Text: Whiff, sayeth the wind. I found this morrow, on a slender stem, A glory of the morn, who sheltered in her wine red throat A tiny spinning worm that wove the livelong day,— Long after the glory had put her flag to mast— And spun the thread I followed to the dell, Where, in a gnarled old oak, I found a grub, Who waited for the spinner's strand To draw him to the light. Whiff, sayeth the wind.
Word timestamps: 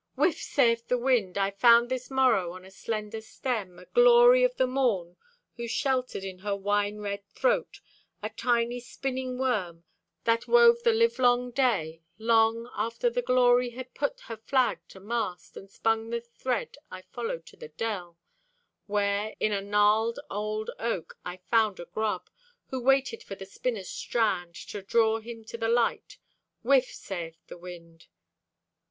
Whiff, 0.15 0.41
sayeth 0.41 0.87
the 0.87 0.97
wind. 0.97 1.37
I 1.37 1.51
found 1.51 1.87
this 1.89 2.09
morrow, 2.09 2.53
on 2.53 2.65
a 2.65 2.71
slender 2.71 3.21
stem, 3.21 3.77
A 3.77 3.85
glory 3.85 4.43
of 4.43 4.55
the 4.57 4.65
morn, 4.65 5.15
who 5.57 5.67
sheltered 5.67 6.23
in 6.23 6.39
her 6.39 6.55
wine 6.55 6.97
red 7.01 7.23
throat 7.27 7.81
A 8.23 8.31
tiny 8.31 8.79
spinning 8.79 9.37
worm 9.37 9.83
that 10.23 10.47
wove 10.47 10.81
the 10.81 10.91
livelong 10.91 11.51
day,— 11.51 12.01
Long 12.17 12.67
after 12.75 13.11
the 13.11 13.21
glory 13.21 13.69
had 13.69 13.93
put 13.93 14.21
her 14.21 14.37
flag 14.37 14.79
to 14.87 14.99
mast— 14.99 15.55
And 15.55 15.69
spun 15.69 16.09
the 16.09 16.21
thread 16.21 16.77
I 16.89 17.03
followed 17.03 17.45
to 17.45 17.55
the 17.55 17.69
dell, 17.69 18.17
Where, 18.87 19.35
in 19.39 19.51
a 19.51 19.61
gnarled 19.61 20.19
old 20.31 20.71
oak, 20.79 21.19
I 21.23 21.37
found 21.51 21.79
a 21.79 21.85
grub, 21.85 22.27
Who 22.71 22.81
waited 22.81 23.21
for 23.21 23.35
the 23.35 23.45
spinner's 23.45 23.89
strand 23.91 24.55
To 24.69 24.81
draw 24.81 25.19
him 25.19 25.43
to 25.43 25.59
the 25.59 25.69
light. 25.69 26.17
Whiff, 26.63 26.91
sayeth 26.91 27.45
the 27.45 27.57
wind. 27.59 28.07